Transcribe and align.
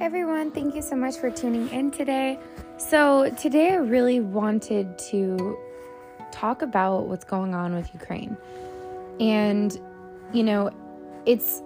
Everyone, 0.00 0.50
thank 0.50 0.74
you 0.74 0.82
so 0.82 0.96
much 0.96 1.18
for 1.18 1.30
tuning 1.30 1.68
in 1.70 1.90
today. 1.90 2.38
So, 2.78 3.30
today 3.38 3.72
I 3.72 3.76
really 3.76 4.18
wanted 4.18 4.98
to 5.10 5.56
talk 6.32 6.62
about 6.62 7.06
what's 7.06 7.24
going 7.24 7.54
on 7.54 7.74
with 7.74 7.88
Ukraine. 7.94 8.36
And, 9.20 9.80
you 10.32 10.42
know, 10.42 10.70
it's 11.26 11.62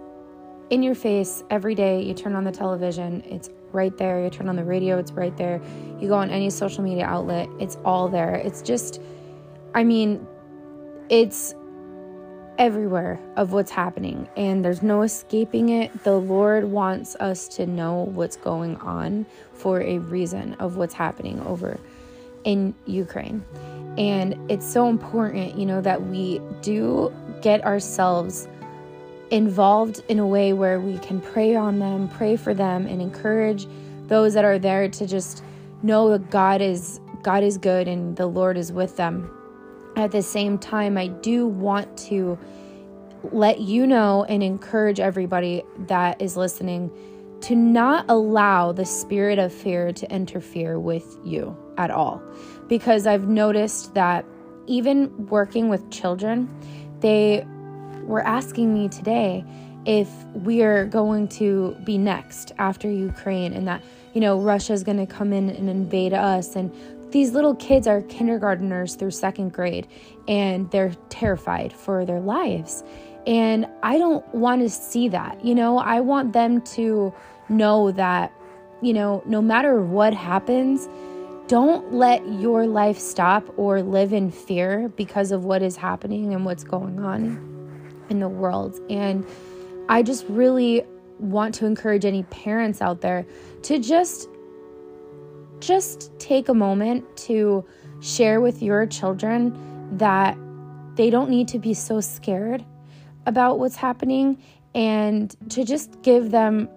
in 0.68 0.82
your 0.82 0.94
face 0.94 1.42
every 1.48 1.74
day. 1.74 2.02
You 2.02 2.12
turn 2.12 2.34
on 2.34 2.44
the 2.44 2.52
television, 2.52 3.22
it's 3.24 3.48
right 3.72 3.96
there. 3.96 4.22
You 4.22 4.28
turn 4.28 4.50
on 4.50 4.56
the 4.56 4.64
radio, 4.64 4.98
it's 4.98 5.12
right 5.12 5.36
there. 5.38 5.60
You 5.98 6.08
go 6.08 6.14
on 6.14 6.28
any 6.28 6.50
social 6.50 6.84
media 6.84 7.06
outlet, 7.06 7.48
it's 7.58 7.78
all 7.82 8.08
there. 8.08 8.34
It's 8.34 8.60
just, 8.60 9.00
I 9.74 9.84
mean, 9.84 10.26
it's 11.08 11.54
everywhere 12.58 13.20
of 13.36 13.52
what's 13.52 13.70
happening 13.70 14.28
and 14.36 14.64
there's 14.64 14.82
no 14.82 15.02
escaping 15.02 15.68
it. 15.68 16.04
The 16.04 16.18
Lord 16.18 16.64
wants 16.64 17.14
us 17.16 17.46
to 17.48 17.66
know 17.66 18.10
what's 18.12 18.36
going 18.36 18.76
on 18.76 19.24
for 19.54 19.80
a 19.80 19.98
reason 19.98 20.54
of 20.54 20.76
what's 20.76 20.94
happening 20.94 21.40
over 21.42 21.78
in 22.44 22.74
Ukraine. 22.86 23.44
And 23.96 24.50
it's 24.50 24.66
so 24.66 24.88
important, 24.88 25.56
you 25.56 25.66
know, 25.66 25.80
that 25.80 26.06
we 26.06 26.40
do 26.60 27.14
get 27.42 27.64
ourselves 27.64 28.48
involved 29.30 30.02
in 30.08 30.18
a 30.18 30.26
way 30.26 30.52
where 30.52 30.80
we 30.80 30.98
can 30.98 31.20
pray 31.20 31.54
on 31.54 31.78
them, 31.78 32.08
pray 32.08 32.36
for 32.36 32.54
them 32.54 32.86
and 32.86 33.00
encourage 33.00 33.66
those 34.06 34.34
that 34.34 34.44
are 34.44 34.58
there 34.58 34.88
to 34.88 35.06
just 35.06 35.44
know 35.82 36.10
that 36.10 36.30
God 36.30 36.60
is 36.60 37.00
God 37.22 37.42
is 37.42 37.58
good 37.58 37.88
and 37.88 38.16
the 38.16 38.26
Lord 38.26 38.56
is 38.56 38.72
with 38.72 38.96
them 38.96 39.37
at 39.98 40.12
the 40.12 40.22
same 40.22 40.58
time, 40.58 40.96
I 40.96 41.08
do 41.08 41.46
want 41.46 41.96
to 41.98 42.38
let 43.32 43.60
you 43.60 43.86
know 43.86 44.24
and 44.24 44.42
encourage 44.42 45.00
everybody 45.00 45.64
that 45.86 46.22
is 46.22 46.36
listening 46.36 46.90
to 47.40 47.56
not 47.56 48.04
allow 48.08 48.72
the 48.72 48.84
spirit 48.84 49.38
of 49.38 49.52
fear 49.52 49.92
to 49.92 50.12
interfere 50.12 50.78
with 50.78 51.18
you 51.24 51.56
at 51.76 51.90
all. 51.90 52.22
Because 52.68 53.06
I've 53.06 53.28
noticed 53.28 53.94
that 53.94 54.24
even 54.66 55.26
working 55.26 55.68
with 55.68 55.90
children, 55.90 56.48
they 57.00 57.44
were 58.02 58.24
asking 58.24 58.72
me 58.74 58.88
today 58.88 59.44
if 59.84 60.08
we 60.34 60.62
are 60.62 60.84
going 60.84 61.28
to 61.28 61.76
be 61.84 61.96
next 61.96 62.52
after 62.58 62.90
Ukraine 62.90 63.52
and 63.52 63.66
that, 63.66 63.82
you 64.14 64.20
know, 64.20 64.38
Russia 64.40 64.72
is 64.72 64.82
going 64.82 64.98
to 64.98 65.06
come 65.06 65.32
in 65.32 65.48
and 65.48 65.68
invade 65.68 66.12
us 66.12 66.56
and 66.56 66.72
these 67.10 67.32
little 67.32 67.54
kids 67.54 67.86
are 67.86 68.02
kindergarteners 68.02 68.98
through 68.98 69.12
second 69.12 69.52
grade 69.52 69.86
and 70.26 70.70
they're 70.70 70.94
terrified 71.08 71.72
for 71.72 72.04
their 72.04 72.20
lives. 72.20 72.84
And 73.26 73.66
I 73.82 73.98
don't 73.98 74.26
want 74.34 74.62
to 74.62 74.68
see 74.68 75.08
that. 75.08 75.44
You 75.44 75.54
know, 75.54 75.78
I 75.78 76.00
want 76.00 76.32
them 76.32 76.60
to 76.62 77.12
know 77.48 77.92
that, 77.92 78.32
you 78.82 78.92
know, 78.92 79.22
no 79.26 79.42
matter 79.42 79.80
what 79.82 80.14
happens, 80.14 80.88
don't 81.46 81.94
let 81.94 82.26
your 82.28 82.66
life 82.66 82.98
stop 82.98 83.46
or 83.56 83.82
live 83.82 84.12
in 84.12 84.30
fear 84.30 84.88
because 84.90 85.32
of 85.32 85.44
what 85.44 85.62
is 85.62 85.76
happening 85.76 86.34
and 86.34 86.44
what's 86.44 86.62
going 86.62 87.00
on 87.00 87.44
in 88.10 88.20
the 88.20 88.28
world. 88.28 88.78
And 88.90 89.26
I 89.88 90.02
just 90.02 90.26
really 90.28 90.84
want 91.18 91.54
to 91.56 91.66
encourage 91.66 92.04
any 92.04 92.22
parents 92.24 92.80
out 92.80 93.00
there 93.00 93.26
to 93.62 93.78
just 93.78 94.28
just 95.60 96.18
take 96.18 96.48
a 96.48 96.54
moment 96.54 97.04
to 97.16 97.64
share 98.00 98.40
with 98.40 98.62
your 98.62 98.86
children 98.86 99.96
that 99.98 100.36
they 100.94 101.10
don't 101.10 101.30
need 101.30 101.48
to 101.48 101.58
be 101.58 101.74
so 101.74 102.00
scared 102.00 102.64
about 103.26 103.58
what's 103.58 103.76
happening 103.76 104.42
and 104.74 105.36
to 105.50 105.64
just 105.64 106.00
give 106.02 106.30
them 106.30 106.68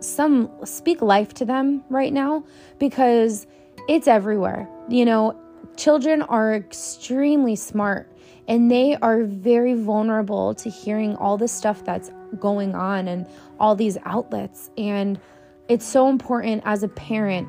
some 0.00 0.50
speak 0.64 1.02
life 1.02 1.34
to 1.34 1.44
them 1.44 1.84
right 1.90 2.12
now 2.12 2.44
because 2.78 3.46
it's 3.88 4.08
everywhere. 4.08 4.68
You 4.88 5.04
know, 5.04 5.38
children 5.76 6.22
are 6.22 6.54
extremely 6.54 7.56
smart 7.56 8.10
and 8.48 8.70
they 8.70 8.96
are 8.96 9.24
very 9.24 9.74
vulnerable 9.74 10.54
to 10.54 10.70
hearing 10.70 11.14
all 11.16 11.36
the 11.36 11.48
stuff 11.48 11.84
that's 11.84 12.10
going 12.38 12.74
on 12.74 13.08
and 13.08 13.26
all 13.58 13.76
these 13.76 13.98
outlets. 14.04 14.70
And 14.76 15.20
it's 15.68 15.86
so 15.86 16.08
important 16.08 16.62
as 16.64 16.82
a 16.82 16.88
parent 16.88 17.48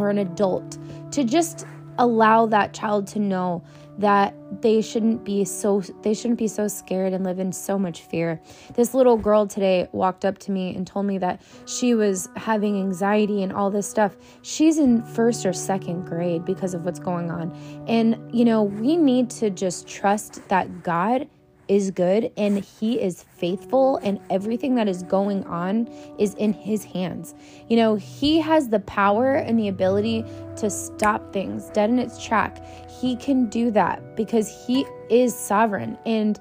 or 0.00 0.10
an 0.10 0.18
adult 0.18 0.78
to 1.12 1.24
just 1.24 1.66
allow 1.98 2.46
that 2.46 2.72
child 2.72 3.06
to 3.06 3.18
know 3.18 3.62
that 3.98 4.34
they 4.62 4.80
shouldn't 4.80 5.24
be 5.24 5.44
so 5.44 5.82
they 6.02 6.14
shouldn't 6.14 6.38
be 6.38 6.48
so 6.48 6.66
scared 6.66 7.12
and 7.12 7.22
live 7.22 7.38
in 7.38 7.52
so 7.52 7.78
much 7.78 8.02
fear. 8.02 8.40
This 8.74 8.94
little 8.94 9.18
girl 9.18 9.46
today 9.46 9.88
walked 9.92 10.24
up 10.24 10.38
to 10.38 10.50
me 10.50 10.74
and 10.74 10.86
told 10.86 11.04
me 11.04 11.18
that 11.18 11.42
she 11.66 11.94
was 11.94 12.28
having 12.36 12.80
anxiety 12.80 13.42
and 13.42 13.52
all 13.52 13.70
this 13.70 13.88
stuff. 13.88 14.16
She's 14.40 14.78
in 14.78 15.02
first 15.02 15.44
or 15.44 15.52
second 15.52 16.06
grade 16.06 16.46
because 16.46 16.72
of 16.72 16.84
what's 16.86 16.98
going 16.98 17.30
on. 17.30 17.52
And 17.86 18.16
you 18.34 18.46
know, 18.46 18.62
we 18.62 18.96
need 18.96 19.28
to 19.30 19.50
just 19.50 19.86
trust 19.86 20.48
that 20.48 20.82
God 20.82 21.28
is 21.70 21.92
good 21.92 22.32
and 22.36 22.58
he 22.58 23.00
is 23.00 23.22
faithful 23.22 23.98
and 23.98 24.18
everything 24.28 24.74
that 24.74 24.88
is 24.88 25.04
going 25.04 25.44
on 25.44 25.86
is 26.18 26.34
in 26.34 26.52
his 26.52 26.82
hands. 26.82 27.32
You 27.68 27.76
know, 27.76 27.94
he 27.94 28.40
has 28.40 28.68
the 28.68 28.80
power 28.80 29.36
and 29.36 29.56
the 29.56 29.68
ability 29.68 30.24
to 30.56 30.68
stop 30.68 31.32
things 31.32 31.70
dead 31.70 31.88
in 31.88 32.00
its 32.00 32.22
track. 32.22 32.60
He 33.00 33.14
can 33.14 33.48
do 33.48 33.70
that 33.70 34.16
because 34.16 34.66
he 34.66 34.84
is 35.08 35.32
sovereign 35.32 35.96
and 36.04 36.40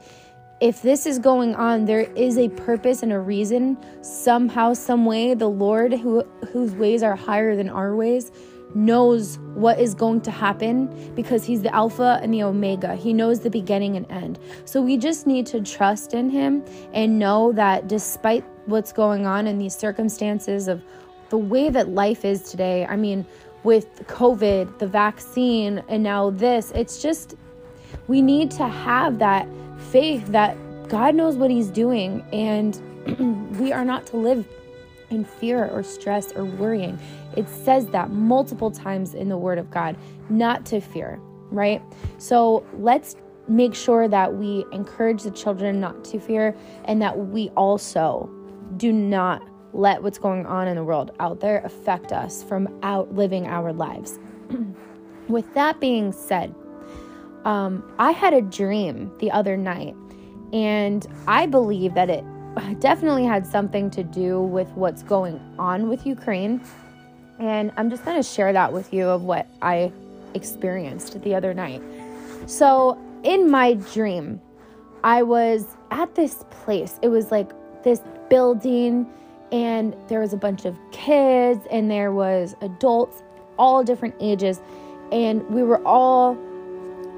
if 0.62 0.81
this 0.81 1.06
is 1.06 1.19
going 1.19 1.56
on 1.56 1.85
there 1.85 2.01
is 2.01 2.38
a 2.38 2.50
purpose 2.50 3.01
and 3.01 3.13
a 3.13 3.19
reason 3.19 3.78
somehow 4.01 4.73
some 4.73 5.06
way 5.06 5.34
the 5.34 5.47
lord 5.47 5.94
who 5.94 6.22
whose 6.51 6.75
ways 6.75 7.01
are 7.01 7.16
higher 7.16 7.56
than 7.56 7.69
our 7.69 7.96
ways 7.96 8.29
knows 8.75 9.40
what 9.56 9.80
is 9.80 9.94
going 9.94 10.22
to 10.22 10.31
happen 10.31 11.13
because 11.16 11.44
he's 11.44 11.62
the 11.62 11.74
Alpha 11.74 12.19
and 12.22 12.34
the 12.34 12.44
Omega. 12.44 12.96
He 12.96 13.13
knows 13.13 13.40
the 13.40 13.50
beginning 13.50 13.96
and 13.96 14.09
end. 14.12 14.40
So 14.66 14.81
we 14.81 14.97
just 14.97 15.25
need 15.25 15.46
to 15.47 15.62
trust 15.62 16.13
in 16.13 16.30
him 16.30 16.63
and 16.94 17.18
know 17.18 17.52
that 17.53 17.88
despite 17.88 18.46
what's 18.66 18.94
going 18.94 19.25
on 19.25 19.47
in 19.47 19.58
these 19.58 19.75
circumstances 19.75 20.68
of 20.68 20.84
the 21.29 21.38
way 21.38 21.69
that 21.69 21.90
life 21.90 22.25
is 22.25 22.44
today, 22.44 22.85
I 22.85 22.96
mean, 22.96 23.25
with 23.63 24.08
COVID, 24.08 24.79
the 24.79 24.88
vaccine, 24.88 25.84
and 25.90 26.03
now 26.03 26.29
this, 26.29 26.72
it's 26.75 27.02
just, 27.02 27.35
we 28.08 28.22
need 28.22 28.52
to 28.52 28.68
have 28.68 29.19
that 29.19 29.47
faith 29.91 30.25
that 30.28 30.58
God 30.88 31.16
knows 31.16 31.35
what 31.35 31.52
he's 31.52 31.69
doing 31.69 32.24
and 32.31 32.79
we 33.59 33.72
are 33.72 33.85
not 33.85 34.06
to 34.08 34.18
live 34.18 34.46
in 35.09 35.25
fear 35.25 35.68
or 35.68 35.84
stress 35.84 36.31
or 36.34 36.46
worrying. 36.46 37.00
It 37.35 37.47
says 37.47 37.88
that 37.88 38.12
multiple 38.12 38.72
times 38.72 39.13
in 39.13 39.29
the 39.29 39.38
Word 39.38 39.57
of 39.57 39.69
God, 39.72 39.97
not 40.29 40.66
to 40.67 40.79
fear, 40.79 41.19
right? 41.51 41.81
So 42.17 42.66
let's 42.78 43.16
make 43.47 43.73
sure 43.73 44.07
that 44.07 44.35
we 44.35 44.66
encourage 44.72 45.23
the 45.23 45.31
children 45.31 45.79
not 45.79 46.03
to 46.06 46.19
fear 46.19 46.56
and 46.85 47.01
that 47.01 47.17
we 47.17 47.50
also 47.50 48.29
do 48.78 48.91
not 48.91 49.47
let 49.73 50.01
what's 50.01 50.17
going 50.17 50.45
on 50.45 50.67
in 50.67 50.75
the 50.75 50.84
world 50.84 51.12
out 51.19 51.40
there 51.40 51.59
affect 51.63 52.12
us 52.12 52.44
from 52.44 52.67
out 52.84 53.13
living 53.13 53.47
our 53.47 53.73
lives. 53.73 54.19
With 55.28 55.51
that 55.53 55.79
being 55.79 56.11
said, 56.11 56.53
um, 57.46 57.84
I 58.00 58.11
had 58.11 58.34
a 58.34 58.41
dream 58.41 59.11
the 59.19 59.31
other 59.31 59.56
night, 59.56 59.96
and 60.51 61.06
I 61.28 61.46
believe 61.46 61.94
that 61.94 62.09
it 62.09 62.23
definitely 62.79 63.25
had 63.25 63.46
something 63.46 63.90
to 63.91 64.03
do 64.03 64.41
with 64.41 64.69
what's 64.72 65.03
going 65.03 65.40
on 65.57 65.88
with 65.88 66.06
Ukraine. 66.06 66.61
And 67.40 67.72
I'm 67.78 67.90
just 67.90 68.04
going 68.04 68.18
to 68.18 68.24
share 68.24 68.52
that 68.54 68.74
with 68.74 68.94
you 68.94 69.08
of 69.08 69.24
what 69.24 69.48
I 69.62 69.92
experienced 70.34 71.22
the 71.22 71.36
other 71.36 71.54
night. 71.54 71.82
So, 72.46 72.98
in 73.24 73.50
my 73.50 73.74
dream, 73.74 74.42
I 75.04 75.24
was 75.24 75.66
at 75.92 76.16
this 76.16 76.44
place. 76.52 77.00
It 77.02 77.08
was 77.09 77.32
like 77.32 77.52
this 77.84 78.02
building, 78.30 79.08
and 79.52 79.96
there 80.08 80.20
was 80.20 80.34
a 80.34 80.38
bunch 80.38 80.66
of 80.66 80.78
kids, 80.91 81.66
and 81.72 81.90
there 81.90 82.12
was 82.12 82.56
adults, 82.62 83.24
all 83.58 83.84
different 83.84 84.16
ages, 84.20 84.59
and 85.12 85.47
we 85.50 85.64
were 85.64 85.85
all 85.85 86.38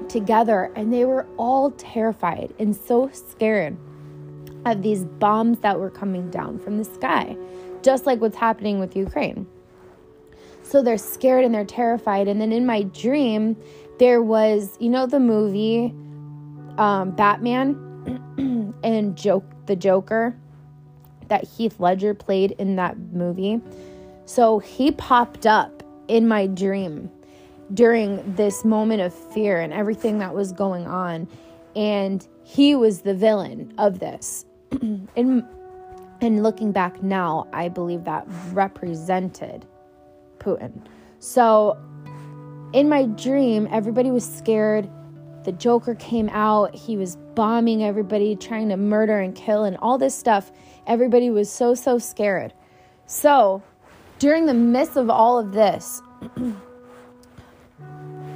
together, 0.08 0.70
and 0.76 0.92
they 0.92 1.04
were 1.04 1.26
all 1.36 1.70
terrified 1.72 2.52
and 2.58 2.74
so 2.74 3.10
scared 3.12 3.76
of 4.64 4.82
these 4.82 5.04
bombs 5.04 5.58
that 5.60 5.78
were 5.78 5.90
coming 5.90 6.30
down 6.30 6.58
from 6.58 6.78
the 6.78 6.84
sky, 6.84 7.36
just 7.82 8.06
like 8.06 8.20
what's 8.20 8.36
happening 8.36 8.78
with 8.78 8.96
Ukraine. 8.96 9.46
So 10.72 10.80
they're 10.80 10.96
scared 10.96 11.44
and 11.44 11.54
they're 11.54 11.66
terrified. 11.66 12.28
And 12.28 12.40
then 12.40 12.50
in 12.50 12.64
my 12.64 12.84
dream, 12.84 13.58
there 13.98 14.22
was, 14.22 14.74
you 14.80 14.88
know, 14.88 15.04
the 15.04 15.20
movie 15.20 15.94
um, 16.78 17.10
Batman 17.10 18.74
and 18.82 19.14
Joke, 19.14 19.44
the 19.66 19.76
Joker 19.76 20.34
that 21.28 21.44
Heath 21.44 21.78
Ledger 21.78 22.14
played 22.14 22.52
in 22.52 22.76
that 22.76 22.98
movie. 22.98 23.60
So 24.24 24.60
he 24.60 24.92
popped 24.92 25.44
up 25.44 25.82
in 26.08 26.26
my 26.26 26.46
dream 26.46 27.10
during 27.74 28.34
this 28.34 28.64
moment 28.64 29.02
of 29.02 29.12
fear 29.12 29.60
and 29.60 29.74
everything 29.74 30.20
that 30.20 30.34
was 30.34 30.52
going 30.52 30.86
on. 30.86 31.28
And 31.76 32.26
he 32.44 32.74
was 32.74 33.02
the 33.02 33.14
villain 33.14 33.74
of 33.76 33.98
this. 33.98 34.46
in 35.16 35.46
And 36.22 36.42
looking 36.42 36.72
back 36.72 37.02
now, 37.02 37.46
I 37.52 37.68
believe 37.68 38.04
that 38.04 38.24
represented 38.52 39.66
Putin. 40.42 40.86
So 41.18 41.78
in 42.72 42.88
my 42.88 43.04
dream, 43.04 43.68
everybody 43.70 44.10
was 44.10 44.24
scared. 44.24 44.88
The 45.44 45.52
Joker 45.52 45.94
came 45.94 46.28
out. 46.30 46.74
He 46.74 46.96
was 46.96 47.16
bombing 47.34 47.82
everybody, 47.84 48.36
trying 48.36 48.68
to 48.70 48.76
murder 48.76 49.18
and 49.18 49.34
kill, 49.34 49.64
and 49.64 49.76
all 49.78 49.98
this 49.98 50.14
stuff. 50.14 50.52
Everybody 50.86 51.30
was 51.30 51.50
so, 51.50 51.74
so 51.74 51.98
scared. 51.98 52.54
So, 53.06 53.62
during 54.18 54.46
the 54.46 54.54
midst 54.54 54.96
of 54.96 55.10
all 55.10 55.38
of 55.38 55.52
this, 55.52 56.00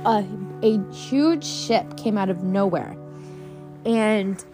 a, 0.05 0.25
a 0.63 0.93
huge 0.93 1.45
ship 1.45 1.97
came 1.97 2.19
out 2.19 2.29
of 2.29 2.43
nowhere. 2.43 2.97
And 3.85 4.45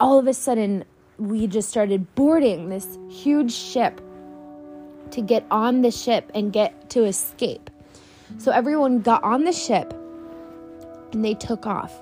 all 0.00 0.18
of 0.18 0.26
a 0.26 0.34
sudden, 0.34 0.84
we 1.18 1.46
just 1.46 1.68
started 1.68 2.14
boarding 2.14 2.68
this 2.68 2.98
huge 3.08 3.52
ship 3.52 4.00
to 5.12 5.20
get 5.20 5.44
on 5.50 5.82
the 5.82 5.90
ship 5.90 6.30
and 6.34 6.52
get 6.52 6.90
to 6.90 7.04
escape. 7.04 7.70
So 8.38 8.52
everyone 8.52 9.00
got 9.00 9.22
on 9.22 9.44
the 9.44 9.52
ship 9.52 9.92
and 11.12 11.24
they 11.24 11.34
took 11.34 11.66
off. 11.66 12.00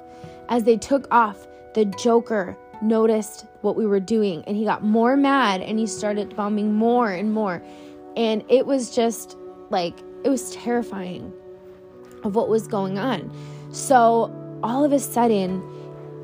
As 0.48 0.64
they 0.64 0.76
took 0.76 1.06
off, 1.10 1.46
the 1.74 1.84
Joker 1.84 2.56
noticed 2.80 3.46
what 3.62 3.76
we 3.76 3.86
were 3.86 4.00
doing 4.00 4.44
and 4.46 4.56
he 4.56 4.64
got 4.64 4.84
more 4.84 5.16
mad 5.16 5.60
and 5.60 5.78
he 5.78 5.86
started 5.86 6.34
bombing 6.36 6.74
more 6.74 7.10
and 7.10 7.32
more. 7.32 7.62
And 8.16 8.44
it 8.48 8.66
was 8.66 8.94
just 8.94 9.36
like, 9.70 9.94
it 10.24 10.28
was 10.28 10.52
terrifying 10.52 11.32
of 12.24 12.34
what 12.34 12.48
was 12.48 12.66
going 12.66 12.98
on. 12.98 13.32
So 13.72 14.34
all 14.62 14.84
of 14.84 14.92
a 14.92 14.98
sudden, 14.98 15.60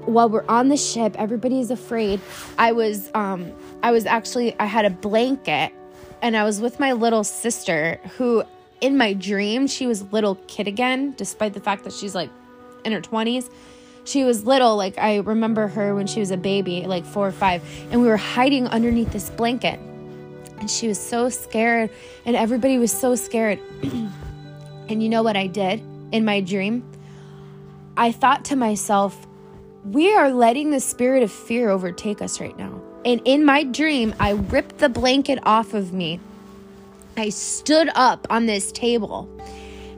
while 0.07 0.29
we're 0.29 0.45
on 0.49 0.69
the 0.69 0.77
ship, 0.77 1.15
everybody 1.19 1.61
is 1.61 1.71
afraid. 1.71 2.21
I 2.59 2.73
was, 2.73 3.11
um, 3.15 3.53
I 3.83 3.91
was 3.91 4.07
actually, 4.07 4.59
I 4.59 4.67
had 4.67 4.85
a 4.85 4.91
blanket 4.91 5.73
and 6.23 6.37
I 6.37 6.45
was 6.45 6.61
with 6.61 6.81
my 6.81 6.93
little 6.93 7.25
sister 7.25 8.01
who 8.17 8.45
in 8.81 8.97
my 8.99 9.15
dream, 9.15 9.67
she 9.67 9.87
was 9.87 10.03
little 10.13 10.35
kid 10.47 10.69
again, 10.69 11.15
despite 11.17 11.55
the 11.55 11.61
fact 11.61 11.85
that 11.85 11.93
she's 11.93 12.15
like 12.15 12.31
in 12.85 12.93
her 12.93 13.01
20s. 13.01 13.51
She 14.05 14.25
was 14.25 14.45
little, 14.45 14.77
like 14.77 14.99
I 14.99 15.17
remember 15.17 15.69
her 15.69 15.95
when 15.95 16.07
she 16.07 16.21
was 16.21 16.31
a 16.31 16.37
baby, 16.37 16.85
like 16.87 17.07
four 17.07 17.27
or 17.27 17.33
five, 17.33 17.63
and 17.91 18.03
we 18.03 18.09
were 18.09 18.19
hiding 18.19 18.67
underneath 18.67 19.11
this 19.11 19.31
blanket. 19.31 19.81
And 20.59 20.71
she 20.71 20.89
was 20.89 21.01
so 21.01 21.31
scared, 21.31 21.91
and 22.27 22.37
everybody 22.37 22.79
was 22.79 22.93
so 22.93 23.17
scared. 23.17 23.59
and 23.83 25.03
you 25.03 25.09
know 25.09 25.23
what 25.23 25.37
I 25.37 25.47
did 25.47 25.83
in 26.13 26.25
my 26.25 26.41
dream? 26.41 26.85
I 27.97 28.13
thought 28.13 28.45
to 28.47 28.57
myself, 28.57 29.27
we 29.85 30.15
are 30.15 30.31
letting 30.31 30.71
the 30.71 30.81
spirit 30.81 31.23
of 31.23 31.33
fear 31.33 31.71
overtake 31.71 32.21
us 32.21 32.41
right 32.41 32.57
now. 32.59 32.74
And 33.05 33.21
in 33.25 33.45
my 33.45 33.65
dream, 33.65 34.15
I 34.19 34.31
ripped 34.31 34.79
the 34.79 34.89
blanket 34.89 35.39
off 35.43 35.75
of 35.75 35.93
me. 35.93 36.21
I 37.17 37.29
stood 37.29 37.91
up 37.95 38.27
on 38.31 38.47
this 38.47 38.73
table 38.73 39.29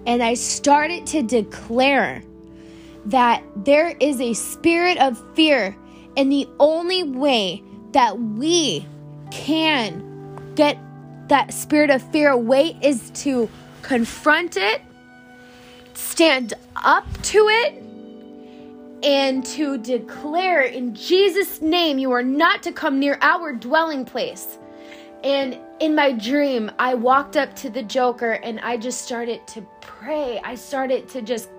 and 0.06 0.22
I 0.22 0.34
started 0.34 1.06
to 1.08 1.22
declare 1.22 2.22
that 3.06 3.42
there 3.56 3.94
is 4.00 4.20
a 4.20 4.34
spirit 4.34 4.98
of 4.98 5.22
fear, 5.34 5.76
and 6.16 6.30
the 6.30 6.48
only 6.58 7.04
way 7.04 7.62
that 7.92 8.18
we 8.18 8.86
can 9.30 10.52
get 10.54 10.76
that 11.28 11.52
spirit 11.52 11.90
of 11.90 12.02
fear 12.10 12.30
away 12.30 12.76
is 12.82 13.10
to 13.10 13.48
confront 13.82 14.56
it, 14.56 14.82
stand 15.94 16.54
up 16.76 17.06
to 17.22 17.48
it, 17.48 17.82
and 19.06 19.46
to 19.46 19.78
declare 19.78 20.62
in 20.62 20.92
Jesus' 20.92 21.62
name, 21.62 21.96
you 21.96 22.10
are 22.10 22.24
not 22.24 22.64
to 22.64 22.72
come 22.72 22.98
near 22.98 23.16
our 23.22 23.52
dwelling 23.52 24.04
place. 24.04 24.58
And 25.22 25.60
in 25.78 25.94
my 25.94 26.10
dream, 26.10 26.72
I 26.80 26.94
walked 26.94 27.36
up 27.36 27.54
to 27.56 27.70
the 27.70 27.84
Joker 27.84 28.32
and 28.32 28.58
I 28.60 28.76
just 28.76 29.02
started 29.02 29.46
to 29.48 29.64
pray. 29.80 30.40
I 30.42 30.56
started 30.56 31.08
to 31.10 31.22
just 31.22 31.50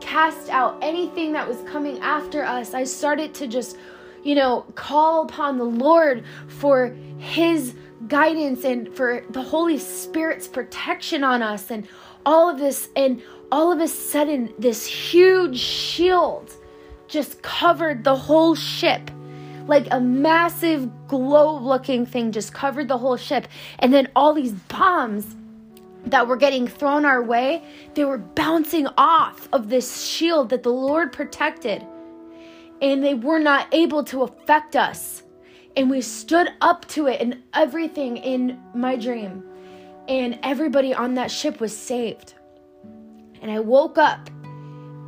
cast 0.00 0.48
out 0.48 0.78
anything 0.82 1.32
that 1.32 1.46
was 1.46 1.58
coming 1.62 2.00
after 2.00 2.42
us. 2.42 2.74
I 2.74 2.82
started 2.82 3.34
to 3.34 3.46
just, 3.46 3.76
you 4.24 4.34
know, 4.34 4.62
call 4.74 5.22
upon 5.22 5.58
the 5.58 5.64
Lord 5.64 6.24
for 6.48 6.96
His 7.18 7.76
guidance 8.08 8.64
and 8.64 8.92
for 8.96 9.24
the 9.30 9.42
Holy 9.42 9.78
Spirit's 9.78 10.48
protection 10.48 11.22
on 11.22 11.40
us 11.40 11.70
and 11.70 11.86
all 12.26 12.50
of 12.50 12.58
this. 12.58 12.88
And 12.96 13.22
all 13.52 13.70
of 13.70 13.78
a 13.78 13.86
sudden, 13.86 14.52
this 14.58 14.84
huge 14.86 15.56
shield 15.56 16.56
just 17.10 17.42
covered 17.42 18.04
the 18.04 18.16
whole 18.16 18.54
ship 18.54 19.10
like 19.66 19.86
a 19.92 20.00
massive 20.00 20.90
globe 21.06 21.62
looking 21.62 22.04
thing 22.04 22.32
just 22.32 22.52
covered 22.52 22.88
the 22.88 22.98
whole 22.98 23.16
ship. 23.16 23.46
And 23.78 23.92
then 23.92 24.08
all 24.16 24.34
these 24.34 24.52
bombs 24.52 25.36
that 26.06 26.26
were 26.26 26.36
getting 26.36 26.66
thrown 26.66 27.04
our 27.04 27.22
way, 27.22 27.62
they 27.94 28.04
were 28.04 28.18
bouncing 28.18 28.88
off 28.98 29.48
of 29.52 29.68
this 29.68 30.04
shield 30.04 30.50
that 30.50 30.62
the 30.64 30.72
Lord 30.72 31.12
protected. 31.12 31.86
And 32.82 33.04
they 33.04 33.14
were 33.14 33.38
not 33.38 33.72
able 33.72 34.02
to 34.04 34.22
affect 34.22 34.74
us. 34.74 35.22
And 35.76 35.88
we 35.88 36.00
stood 36.00 36.48
up 36.60 36.88
to 36.88 37.06
it 37.06 37.20
and 37.20 37.40
everything 37.54 38.16
in 38.16 38.60
my 38.74 38.96
dream. 38.96 39.44
And 40.08 40.38
everybody 40.42 40.92
on 40.92 41.14
that 41.14 41.30
ship 41.30 41.60
was 41.60 41.76
saved. 41.76 42.34
And 43.40 43.50
I 43.50 43.60
woke 43.60 43.98
up 43.98 44.28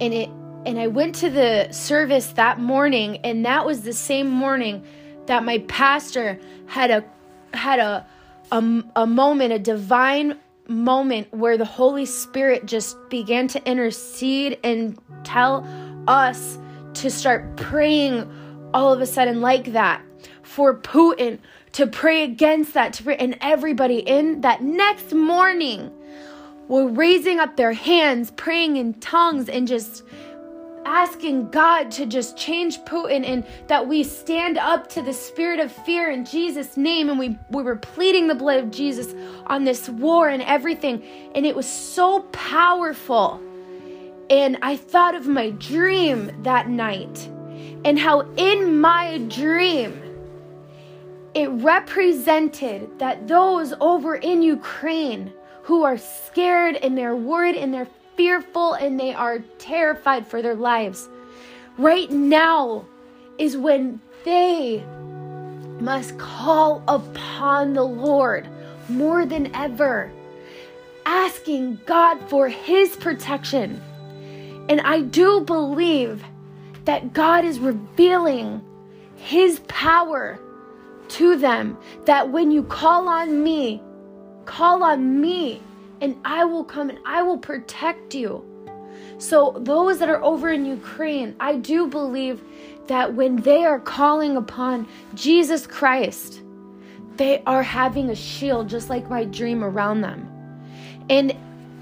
and 0.01 0.15
it 0.15 0.31
and 0.65 0.79
I 0.79 0.87
went 0.87 1.15
to 1.17 1.31
the 1.31 1.71
service 1.73 2.29
that 2.33 2.61
morning, 2.61 3.19
and 3.19 3.45
that 3.45 3.67
was 3.67 3.83
the 3.83 3.93
same 3.93 4.29
morning 4.29 4.85
that 5.27 5.45
my 5.45 5.59
pastor 5.69 6.39
had 6.67 6.91
a 6.91 7.05
had 7.55 7.79
a 7.79 8.07
a, 8.53 8.85
a 8.97 9.07
moment, 9.07 9.53
a 9.53 9.59
divine 9.59 10.39
moment 10.69 11.33
where 11.33 11.57
the 11.57 11.65
Holy 11.65 12.05
Spirit 12.05 12.67
just 12.67 12.97
began 13.09 13.49
to 13.49 13.71
intercede 13.71 14.59
and 14.63 14.99
tell 15.25 15.67
us 16.07 16.59
to 16.95 17.11
start 17.11 17.57
praying 17.57 18.31
all 18.75 18.93
of 18.93 19.01
a 19.01 19.07
sudden 19.07 19.41
like 19.41 19.73
that 19.73 20.03
for 20.43 20.77
Putin 20.79 21.39
to 21.73 21.87
pray 21.87 22.23
against 22.23 22.75
that 22.75 22.93
to 22.95 23.03
pray 23.03 23.17
and 23.17 23.37
everybody 23.41 23.99
in 23.99 24.43
that 24.43 24.63
next 24.63 25.13
morning 25.15 25.91
were 26.69 26.87
raising 26.87 27.39
up 27.39 27.57
their 27.57 27.73
hands 27.73 28.31
praying 28.33 28.77
in 28.77 28.95
tongues 28.95 29.49
and 29.49 29.67
just 29.67 30.03
asking 30.93 31.49
God 31.49 31.91
to 31.93 32.05
just 32.05 32.37
change 32.37 32.79
Putin 32.81 33.27
and 33.27 33.47
that 33.67 33.89
we 33.89 34.05
stand 34.05 34.59
up 34.59 34.89
to 34.91 35.01
the 35.01 35.13
spirit 35.13 35.59
of 35.59 35.73
fear 35.73 36.11
in 36.11 36.27
Jesus' 36.27 36.77
name. 36.77 37.09
And 37.09 37.19
we, 37.19 37.39
we 37.49 37.63
were 37.63 37.77
pleading 37.77 38.29
the 38.29 38.35
blood 38.35 38.59
of 38.59 38.71
Jesus 38.71 39.15
on 39.47 39.65
this 39.65 39.89
war 39.89 40.29
and 40.29 40.43
everything. 40.43 41.03
And 41.35 41.47
it 41.47 41.57
was 41.57 41.67
so 41.67 42.21
powerful. 42.33 43.41
And 44.29 44.59
I 44.61 44.77
thought 44.77 45.15
of 45.15 45.27
my 45.27 45.51
dream 45.51 46.31
that 46.43 46.69
night 46.69 47.27
and 47.87 47.99
how 47.99 48.21
in 48.37 48.79
my 48.79 49.19
dream, 49.29 49.99
it 51.35 51.49
represented 51.49 52.99
that 52.99 53.27
those 53.27 53.73
over 53.81 54.17
in 54.17 54.43
Ukraine 54.43 55.33
who 55.63 55.85
are 55.85 55.97
scared 55.97 56.77
and 56.77 56.99
they're 56.99 57.17
worried 57.17 57.57
and 57.57 57.73
they're 57.73 57.89
fearful 58.17 58.75
and 58.75 58.99
they 58.99 59.15
are 59.15 59.41
terrified 59.59 60.27
for 60.27 60.43
their 60.43 60.55
lives. 60.55 61.09
Right 61.79 62.11
now 62.11 62.85
is 63.39 63.57
when 63.57 64.01
they 64.25 64.85
must 65.81 66.19
call 66.19 66.83
upon 66.87 67.73
the 67.73 67.83
Lord 67.83 68.47
more 68.89 69.27
than 69.27 69.55
ever, 69.55 70.13
asking 71.07 71.81
God 71.87 72.19
for 72.29 72.49
His 72.49 72.95
protection. 72.97 73.81
And 74.69 74.81
I 74.83 75.01
do 75.01 75.41
believe 75.41 76.23
that 76.85 77.13
God 77.13 77.45
is 77.45 77.59
revealing 77.59 78.63
His 79.17 79.61
power 79.69 80.39
to 81.09 81.37
them, 81.37 81.77
that 82.05 82.31
when 82.31 82.51
you 82.51 82.63
call 82.63 83.09
on 83.09 83.43
me, 83.43 83.83
call 84.45 84.83
on 84.83 85.21
me 85.21 85.61
and 86.03 86.17
I 86.25 86.45
will 86.45 86.65
come 86.65 86.91
and 86.91 86.99
I 87.07 87.23
will 87.23 87.39
protect 87.39 88.15
you. 88.15 88.45
So, 89.19 89.57
those 89.61 90.01
that 90.01 90.09
are 90.09 90.23
over 90.23 90.51
in 90.51 90.67
Ukraine, 90.67 91.37
I 91.39 91.57
do 91.57 91.87
believe 91.87 92.43
that 92.89 93.15
when 93.15 93.37
they 93.37 93.65
are 93.65 93.79
calling 93.79 94.37
upon 94.37 94.89
Jesus 95.15 95.65
Christ, 95.67 96.43
they 97.17 97.41
are 97.47 97.63
having 97.63 98.11
a 98.11 98.17
shield 98.17 98.69
just 98.69 98.91
like 98.91 99.09
my 99.09 99.25
dream 99.25 99.63
around 99.63 100.01
them. 100.01 100.29
And 101.09 101.37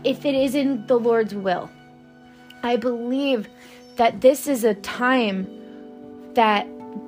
if 0.05 0.27
it 0.27 0.35
is 0.35 0.55
in 0.55 0.87
the 0.87 0.99
Lord's 0.99 1.35
will, 1.35 1.71
I 2.63 2.77
believe 2.77 3.49
that 3.97 4.21
this 4.21 4.47
is 4.47 4.65
a 4.65 4.75
time 4.75 5.49
that 6.35 6.67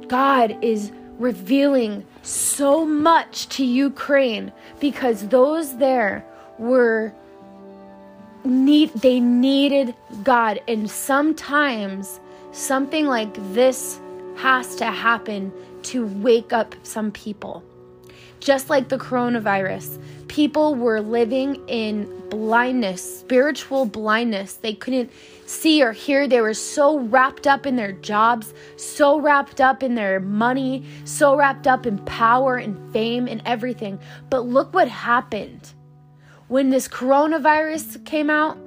God 0.08 0.56
is 0.62 0.92
revealing 1.18 2.06
so 2.22 2.86
much 2.86 3.48
to 3.50 3.64
Ukraine 3.64 4.50
because 4.80 5.28
those 5.28 5.76
there 5.76 6.24
were 6.58 7.12
need 8.44 8.92
they 8.94 9.20
needed 9.20 9.94
God 10.24 10.60
and 10.66 10.90
sometimes 10.90 12.18
something 12.52 13.06
like 13.06 13.32
this 13.54 14.00
has 14.36 14.74
to 14.76 14.86
happen 14.86 15.52
to 15.84 16.06
wake 16.06 16.52
up 16.52 16.74
some 16.82 17.12
people. 17.12 17.62
just 18.42 18.68
like 18.68 18.88
the 18.88 18.98
coronavirus. 18.98 20.02
People 20.28 20.74
were 20.74 21.00
living 21.00 21.62
in 21.68 22.08
blindness, 22.28 23.20
spiritual 23.20 23.84
blindness. 23.86 24.54
They 24.54 24.74
couldn't 24.74 25.12
see 25.46 25.82
or 25.82 25.92
hear. 25.92 26.26
They 26.26 26.40
were 26.40 26.54
so 26.54 26.98
wrapped 26.98 27.46
up 27.46 27.66
in 27.66 27.76
their 27.76 27.92
jobs, 27.92 28.52
so 28.76 29.20
wrapped 29.20 29.60
up 29.60 29.82
in 29.82 29.94
their 29.94 30.18
money, 30.18 30.84
so 31.04 31.36
wrapped 31.36 31.66
up 31.66 31.86
in 31.86 31.98
power 31.98 32.56
and 32.56 32.92
fame 32.92 33.28
and 33.28 33.42
everything. 33.46 34.00
But 34.28 34.46
look 34.46 34.74
what 34.74 34.88
happened 34.88 35.72
when 36.52 36.68
this 36.68 36.86
coronavirus 36.86 38.04
came 38.04 38.28
out 38.28 38.58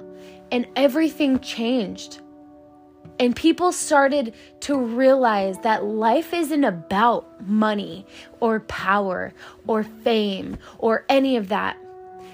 and 0.50 0.66
everything 0.74 1.38
changed. 1.38 2.18
And 3.20 3.34
people 3.36 3.70
started 3.70 4.34
to 4.62 4.76
realize 4.76 5.56
that 5.60 5.84
life 5.84 6.34
isn't 6.34 6.64
about 6.64 7.46
money 7.46 8.04
or 8.40 8.58
power 8.58 9.32
or 9.68 9.84
fame 9.84 10.58
or 10.78 11.04
any 11.08 11.36
of 11.36 11.46
that. 11.50 11.76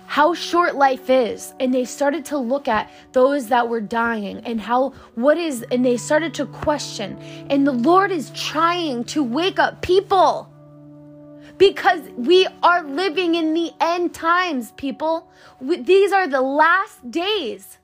How 0.06 0.32
short 0.32 0.74
life 0.74 1.10
is. 1.10 1.52
And 1.60 1.74
they 1.74 1.84
started 1.84 2.24
to 2.26 2.38
look 2.38 2.66
at 2.66 2.90
those 3.12 3.48
that 3.48 3.68
were 3.68 3.82
dying 3.82 4.38
and 4.46 4.58
how, 4.58 4.94
what 5.16 5.36
is, 5.36 5.62
and 5.70 5.84
they 5.84 5.98
started 5.98 6.32
to 6.34 6.46
question. 6.46 7.18
And 7.50 7.66
the 7.66 7.72
Lord 7.72 8.10
is 8.10 8.30
trying 8.30 9.04
to 9.04 9.22
wake 9.22 9.58
up 9.58 9.82
people 9.82 10.51
because 11.58 12.00
we 12.16 12.46
are 12.62 12.82
living 12.82 13.34
in 13.34 13.54
the 13.54 13.72
end 13.80 14.14
times, 14.14 14.72
people. 14.72 15.30
We, 15.60 15.80
these 15.80 16.12
are 16.12 16.26
the 16.26 16.40
last 16.40 17.10
days. 17.10 17.78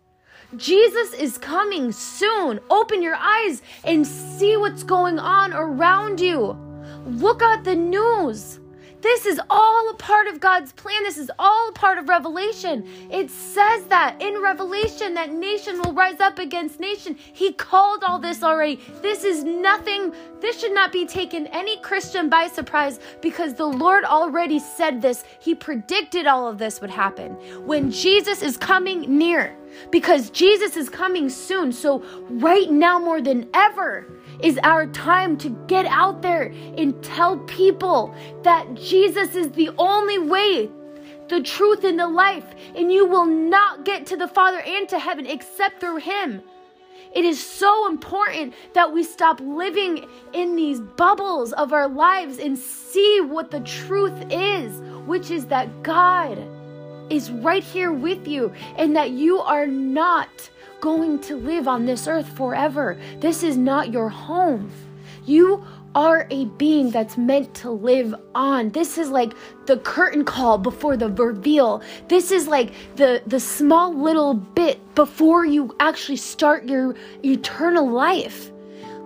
Jesus 0.57 1.13
is 1.13 1.37
coming 1.37 1.93
soon. 1.93 2.61
Open 2.71 3.03
your 3.03 3.17
eyes 3.17 3.61
and 3.85 4.07
see 4.07 4.57
what's 4.57 4.83
going 4.83 5.19
on 5.19 5.53
around 5.53 6.21
you. 6.21 6.57
Look 7.05 7.43
at 7.43 7.65
the 7.65 7.75
news. 7.75 8.61
This 9.01 9.27
is 9.27 9.41
all 9.49 9.91
a 9.91 9.95
part 9.95 10.27
of 10.27 10.41
God's 10.41 10.73
plan. 10.73 11.03
This 11.05 11.19
is 11.19 11.31
all 11.39 11.69
a 11.69 11.73
part 11.73 11.99
of 11.99 12.09
Revelation. 12.09 12.87
It 13.11 13.31
says 13.31 13.85
that 13.85 14.21
in 14.21 14.43
Revelation 14.43 15.15
that 15.15 15.33
nation 15.33 15.81
will 15.81 15.93
rise 15.93 16.21
up 16.21 16.39
against 16.39 16.81
nation. 16.81 17.17
He 17.17 17.53
called 17.53 18.03
all 18.05 18.19
this 18.19 18.43
already. 18.43 18.81
This 19.01 19.25
is 19.25 19.45
nothing, 19.45 20.13
this 20.41 20.61
should 20.61 20.75
not 20.75 20.93
be 20.93 21.07
taken 21.07 21.47
any 21.49 21.79
Christian 21.79 22.29
by 22.29 22.49
surprise 22.49 22.99
because 23.21 23.55
the 23.55 23.67
Lord 23.67 24.05
already 24.05 24.59
said 24.59 25.01
this. 25.01 25.25
He 25.39 25.55
predicted 25.55 26.27
all 26.27 26.49
of 26.49 26.59
this 26.59 26.81
would 26.81 26.91
happen. 26.91 27.33
When 27.67 27.91
Jesus 27.91 28.43
is 28.43 28.57
coming 28.57 29.19
near, 29.19 29.55
because 29.91 30.31
Jesus 30.31 30.77
is 30.77 30.89
coming 30.89 31.29
soon. 31.29 31.73
So, 31.73 32.03
right 32.29 32.71
now, 32.71 32.99
more 32.99 33.21
than 33.21 33.49
ever, 33.55 34.07
is 34.41 34.59
our 34.63 34.87
time 34.87 35.37
to 35.39 35.51
get 35.67 35.87
out 35.87 36.23
there 36.23 36.53
and 36.77 37.03
tell 37.03 37.39
people 37.39 38.15
that 38.43 38.75
Jesus 38.75 39.35
is 39.35 39.51
the 39.53 39.71
only 39.79 40.19
way, 40.19 40.71
the 41.29 41.43
truth, 41.43 41.85
and 41.85 41.99
the 41.99 42.09
life, 42.09 42.45
and 42.75 42.93
you 42.93 43.07
will 43.07 43.27
not 43.27 43.85
get 43.85 44.07
to 44.07 44.17
the 44.17 44.29
Father 44.29 44.61
and 44.61 44.89
to 44.89 44.99
heaven 44.99 45.27
except 45.27 45.81
through 45.81 45.97
Him. 45.97 46.43
It 47.15 47.25
is 47.25 47.45
so 47.45 47.89
important 47.89 48.55
that 48.75 48.93
we 48.93 49.03
stop 49.03 49.41
living 49.41 50.07
in 50.35 50.57
these 50.57 50.81
bubbles 50.81 51.53
of 51.55 51.73
our 51.73 51.89
lives 51.89 52.39
and 52.39 52.57
see 52.57 53.21
what 53.23 53.51
the 53.51 53.61
truth 53.61 54.27
is, 54.31 54.81
which 55.07 55.31
is 55.31 55.47
that 55.47 55.83
God 55.83 56.39
is 57.11 57.31
right 57.31 57.65
here 57.65 57.93
with 57.93 58.27
you 58.27 58.53
and 58.77 58.95
that 58.97 59.11
you 59.11 59.39
are 59.39 59.67
not 59.67 60.29
going 60.81 61.21
to 61.21 61.37
live 61.37 61.67
on 61.67 61.87
this 61.87 62.07
earth 62.07 62.29
forever. 62.37 62.97
This 63.21 63.43
is 63.43 63.57
not 63.57 63.93
your 63.93 64.09
home. 64.09 64.71
You 65.27 65.65
are 65.95 66.27
a 66.31 66.45
being 66.45 66.91
that's 66.91 67.17
meant 67.17 67.53
to 67.55 67.71
live 67.71 68.15
on. 68.35 68.71
This 68.71 68.99
is 68.99 69.11
like 69.11 69.33
the 69.67 69.79
curtain 69.79 70.25
call 70.25 70.59
before 70.59 70.97
the 70.97 71.09
reveal. 71.09 71.83
This 72.09 72.31
is 72.31 72.47
like 72.47 72.73
the 72.97 73.23
the 73.27 73.41
small 73.41 73.93
little 73.95 74.35
bit 74.35 74.79
before 74.95 75.45
you 75.45 75.75
actually 75.81 76.17
start 76.17 76.65
your 76.65 76.95
eternal 77.25 77.89
life. 77.89 78.53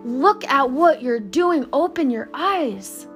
Look 0.04 0.44
at 0.44 0.70
what 0.70 1.02
you're 1.02 1.20
doing. 1.20 1.66
Open 1.72 2.10
your 2.10 2.28
eyes. 2.34 3.06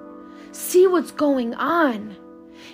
See 0.52 0.86
what's 0.86 1.10
going 1.10 1.54
on. 1.54 2.16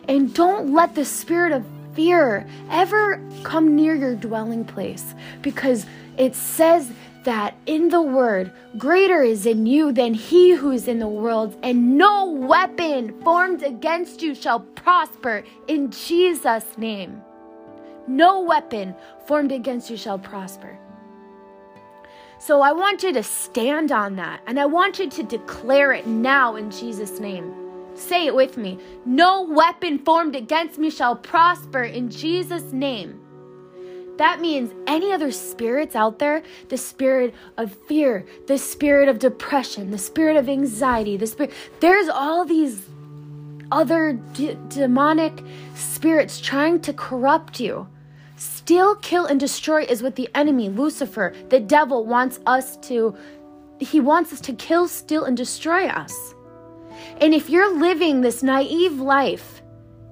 And 0.07 0.33
don't 0.35 0.73
let 0.73 0.95
the 0.95 1.05
spirit 1.05 1.53
of 1.53 1.65
fear 1.95 2.47
ever 2.71 3.21
come 3.43 3.77
near 3.77 3.95
your 3.95 4.15
dwelling 4.15 4.65
place 4.65 5.15
because 5.43 5.87
it 6.17 6.35
says 6.35 6.91
that 7.25 7.55
in 7.67 7.89
the 7.89 8.03
word, 8.03 8.53
greater 8.77 9.23
is 9.23 9.47
in 9.47 9.67
you 9.67 9.93
than 9.93 10.15
he 10.15 10.53
who 10.53 10.71
is 10.73 10.89
in 10.89 10.99
the 10.99 11.07
world, 11.07 11.57
and 11.63 11.97
no 11.97 12.27
weapon 12.27 13.21
formed 13.23 13.63
against 13.63 14.23
you 14.23 14.35
shall 14.35 14.61
prosper 14.61 15.45
in 15.69 15.91
Jesus' 15.91 16.77
name. 16.77 17.23
No 18.09 18.41
weapon 18.41 18.95
formed 19.27 19.53
against 19.53 19.89
you 19.89 19.97
shall 19.97 20.19
prosper. 20.19 20.77
So 22.41 22.61
I 22.61 22.73
want 22.73 23.05
you 23.05 23.13
to 23.13 23.23
stand 23.23 23.93
on 23.93 24.17
that 24.17 24.41
and 24.49 24.59
I 24.59 24.67
want 24.67 24.99
you 24.99 25.09
to 25.09 25.23
declare 25.23 25.93
it 25.93 26.09
now 26.09 26.57
in 26.57 26.73
Jesus' 26.73 27.21
name. 27.21 27.62
Say 27.95 28.27
it 28.27 28.35
with 28.35 28.57
me. 28.57 28.79
No 29.05 29.43
weapon 29.43 29.99
formed 29.99 30.37
against 30.37 30.79
me 30.79 30.91
shall 30.91 31.17
prosper 31.17 31.83
in 31.83 32.11
Jesus' 32.11 32.73
name. 32.73 33.21
That 34.19 34.41
means 34.41 34.73
any 34.87 35.13
other 35.13 35.33
spirits 35.33 35.97
out 35.97 36.19
there, 36.19 36.43
the 36.69 36.77
spirit 36.77 37.35
of 37.57 37.73
fear, 37.89 38.27
the 38.47 38.59
spirit 38.59 39.09
of 39.09 39.19
depression, 39.19 39.91
the 39.91 39.99
spirit 39.99 40.37
of 40.37 40.49
anxiety, 40.49 41.17
the 41.17 41.27
spirit, 41.27 41.53
there's 41.81 42.09
all 42.09 42.45
these 42.45 42.83
other 43.71 44.13
d- 44.35 44.57
demonic 44.69 45.43
spirits 45.75 46.41
trying 46.41 46.81
to 46.83 46.93
corrupt 46.93 47.59
you. 47.59 47.89
Steal, 48.37 48.97
kill, 48.97 49.25
and 49.25 49.41
destroy 49.41 49.83
is 49.85 50.03
what 50.03 50.17
the 50.17 50.29
enemy, 50.35 50.69
Lucifer, 50.69 51.35
the 51.49 51.61
devil, 51.61 52.05
wants 52.05 52.39
us 52.45 52.77
to. 52.89 53.17
He 53.81 53.99
wants 53.99 54.33
us 54.33 54.41
to 54.43 54.53
kill, 54.53 54.89
steal, 54.89 55.25
and 55.25 55.37
destroy 55.37 55.87
us. 55.87 56.35
And 57.21 57.35
if 57.35 57.51
you're 57.51 57.79
living 57.79 58.21
this 58.21 58.43
naive 58.43 59.01
life, 59.01 59.63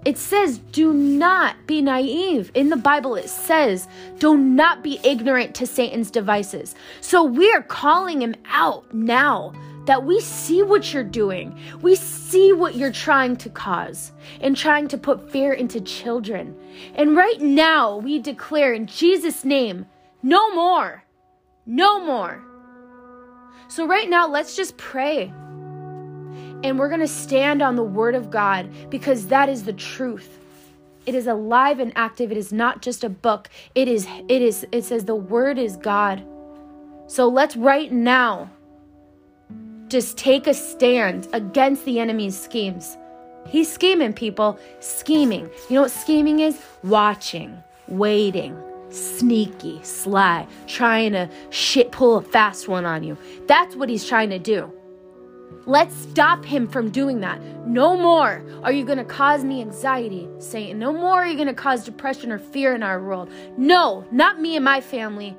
it 0.05 0.17
says, 0.17 0.59
do 0.59 0.95
not 0.95 1.57
be 1.67 1.83
naive. 1.83 2.51
In 2.55 2.71
the 2.71 2.77
Bible, 2.77 3.17
it 3.17 3.29
says, 3.29 3.87
do 4.19 4.37
not 4.37 4.83
be 4.83 4.99
ignorant 5.05 5.55
to 5.57 5.67
Satan's 5.67 6.11
devices. 6.11 6.75
So 7.03 7.23
we 7.23 7.53
are 7.53 7.63
calling 7.63 8.23
him 8.23 8.35
out 8.47 8.95
now 8.95 9.53
that 9.85 10.05
we 10.05 10.21
see 10.21 10.63
what 10.63 10.95
you're 10.95 11.05
doing. 11.05 11.59
We 11.83 11.97
see 11.97 12.53
what 12.53 12.77
you're 12.77 12.93
trying 12.93 13.37
to 13.37 13.51
cause 13.51 14.13
and 14.41 14.57
trying 14.57 14.89
to 14.89 14.99
put 14.99 15.31
fear 15.31 15.53
into 15.53 15.81
children. 15.81 16.57
And 16.95 17.17
right 17.17 17.41
now, 17.41 17.97
we 17.97 18.21
declare 18.21 18.73
in 18.73 18.87
Jesus' 18.87 19.45
name, 19.45 19.87
no 20.23 20.55
more. 20.55 21.03
No 21.67 22.05
more. 22.05 22.43
So, 23.69 23.87
right 23.87 24.09
now, 24.09 24.29
let's 24.29 24.57
just 24.57 24.77
pray. 24.77 25.33
And 26.63 26.79
we're 26.79 26.89
going 26.89 27.01
to 27.01 27.09
stand 27.09 27.63
on 27.63 27.77
the 27.77 27.83
word 27.83 28.15
of 28.15 28.31
God 28.31 28.69
because 28.91 29.29
that 29.29 29.49
is 29.49 29.65
the 29.65 29.73
truth. 29.73 30.39
It 31.07 31.15
is 31.15 31.27
alive 31.27 31.81
and 31.81 31.93
active. 31.97 32.31
It 32.31 32.37
is 32.37 32.53
not 32.53 32.83
just 32.83 33.03
a 33.03 33.09
book. 33.09 33.49
It 33.75 33.89
is 33.89 34.07
it 34.29 34.43
is 34.43 34.67
it 34.71 34.85
says 34.85 35.05
the 35.05 35.15
word 35.15 35.59
is 35.59 35.77
God. 35.77 36.23
So 37.07 37.27
let's 37.29 37.57
right 37.57 37.91
now 37.91 38.51
just 39.89 40.17
take 40.17 40.47
a 40.47 40.55
stand 40.55 41.27
against 41.33 41.85
the 41.85 41.99
enemy's 41.99 42.39
schemes. 42.39 42.97
He's 43.49 43.73
scheming, 43.73 44.13
people. 44.13 44.59
Scheming. 44.81 45.51
You 45.69 45.77
know 45.77 45.83
what 45.83 45.91
scheming 45.91 46.41
is? 46.41 46.61
Watching, 46.85 47.57
waiting, 47.89 48.57
sneaky, 48.91 49.81
sly, 49.83 50.47
trying 50.67 51.13
to 51.13 51.29
shit 51.49 51.91
pull 51.91 52.19
a 52.19 52.23
fast 52.23 52.69
one 52.69 52.85
on 52.85 53.03
you. 53.03 53.17
That's 53.47 53.75
what 53.75 53.89
he's 53.89 54.07
trying 54.07 54.31
to 54.31 54.39
do. 54.39 54.73
Let's 55.67 55.95
stop 55.95 56.45
him 56.45 56.67
from 56.67 56.91
doing 56.91 57.21
that. 57.21 57.41
No 57.67 57.97
more 57.97 58.43
are 58.63 58.73
you 58.73 58.85
going 58.85 58.99
to 58.99 59.05
cause 59.05 59.45
me 59.45 59.61
anxiety, 59.61 60.29
Satan. 60.39 60.79
No 60.79 60.93
more 60.93 61.17
are 61.17 61.27
you 61.27 61.35
going 61.35 61.49
to 61.49 61.55
cause 61.55 61.85
depression 61.85 62.33
or 62.33 62.39
fear 62.39 62.75
in 62.75 62.83
our 62.83 63.03
world. 63.03 63.31
No, 63.57 64.05
not 64.11 64.41
me 64.41 64.57
and 64.57 64.65
my 64.65 64.81
family. 64.81 65.37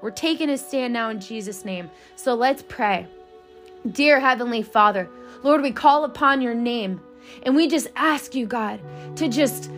We're 0.00 0.10
taking 0.10 0.50
a 0.50 0.58
stand 0.58 0.92
now 0.92 1.10
in 1.10 1.20
Jesus' 1.20 1.64
name. 1.64 1.90
So 2.14 2.34
let's 2.34 2.62
pray. 2.62 3.06
Dear 3.90 4.20
Heavenly 4.20 4.62
Father, 4.62 5.08
Lord, 5.42 5.62
we 5.62 5.72
call 5.72 6.04
upon 6.04 6.40
your 6.40 6.54
name 6.54 7.00
and 7.42 7.56
we 7.56 7.68
just 7.68 7.88
ask 7.96 8.34
you, 8.34 8.46
God, 8.46 8.80
to 9.16 9.28
just 9.28 9.70